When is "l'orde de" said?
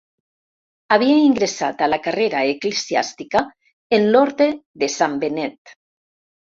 4.17-4.95